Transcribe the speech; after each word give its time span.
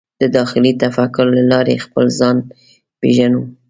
د 0.21 0.23
داخلي 0.37 0.71
تفکر 0.83 1.25
له 1.37 1.43
لارې 1.51 1.83
خپل 1.85 2.05
ځان 2.19 2.37
پېژنو. 2.99 3.41